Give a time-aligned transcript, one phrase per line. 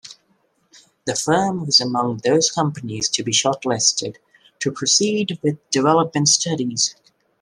[1.05, 4.17] The firm was among those companies to be short-listed
[4.57, 6.95] to proceed with development studies.